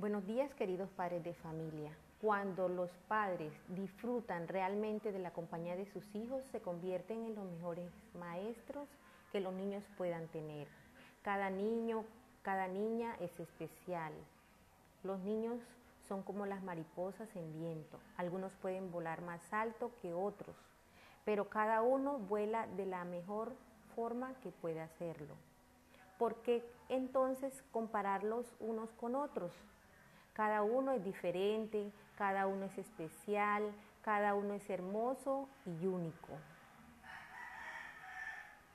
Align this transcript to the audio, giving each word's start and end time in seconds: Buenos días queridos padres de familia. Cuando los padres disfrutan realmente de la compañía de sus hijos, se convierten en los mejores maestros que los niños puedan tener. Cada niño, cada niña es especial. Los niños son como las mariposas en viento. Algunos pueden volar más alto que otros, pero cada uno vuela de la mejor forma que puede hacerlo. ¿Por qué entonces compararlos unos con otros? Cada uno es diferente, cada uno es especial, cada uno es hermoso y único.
Buenos 0.00 0.26
días 0.26 0.54
queridos 0.54 0.88
padres 0.96 1.22
de 1.24 1.34
familia. 1.34 1.94
Cuando 2.22 2.70
los 2.70 2.88
padres 3.06 3.52
disfrutan 3.68 4.48
realmente 4.48 5.12
de 5.12 5.18
la 5.18 5.34
compañía 5.34 5.76
de 5.76 5.84
sus 5.84 6.02
hijos, 6.14 6.42
se 6.46 6.62
convierten 6.62 7.22
en 7.22 7.34
los 7.34 7.44
mejores 7.44 7.92
maestros 8.18 8.88
que 9.30 9.40
los 9.40 9.52
niños 9.52 9.84
puedan 9.98 10.26
tener. 10.28 10.68
Cada 11.20 11.50
niño, 11.50 12.06
cada 12.40 12.66
niña 12.66 13.14
es 13.20 13.38
especial. 13.38 14.14
Los 15.02 15.20
niños 15.20 15.60
son 16.08 16.22
como 16.22 16.46
las 16.46 16.62
mariposas 16.62 17.28
en 17.36 17.52
viento. 17.52 17.98
Algunos 18.16 18.54
pueden 18.54 18.90
volar 18.90 19.20
más 19.20 19.52
alto 19.52 19.90
que 20.00 20.14
otros, 20.14 20.56
pero 21.26 21.50
cada 21.50 21.82
uno 21.82 22.16
vuela 22.16 22.66
de 22.68 22.86
la 22.86 23.04
mejor 23.04 23.52
forma 23.94 24.32
que 24.42 24.50
puede 24.50 24.80
hacerlo. 24.80 25.34
¿Por 26.18 26.36
qué 26.36 26.64
entonces 26.88 27.62
compararlos 27.70 28.46
unos 28.60 28.90
con 28.92 29.14
otros? 29.14 29.52
Cada 30.32 30.62
uno 30.62 30.92
es 30.92 31.04
diferente, 31.04 31.90
cada 32.16 32.46
uno 32.46 32.66
es 32.66 32.78
especial, 32.78 33.72
cada 34.02 34.34
uno 34.34 34.54
es 34.54 34.68
hermoso 34.70 35.48
y 35.66 35.86
único. 35.86 36.28